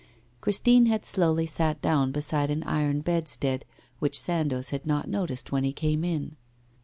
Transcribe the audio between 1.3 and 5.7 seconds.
sat down beside an iron bedstead, which Sandoz had not noticed when